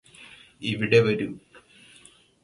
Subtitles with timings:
[0.61, 1.27] ഇവിടെ വരൂ